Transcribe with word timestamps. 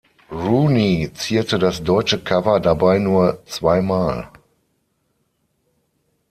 Rooney 0.31 1.11
zierte 1.13 1.59
das 1.59 1.83
deutsche 1.83 2.17
Cover 2.17 2.59
dabei 2.59 2.97
nur 2.97 3.45
zweimal. 3.45 4.29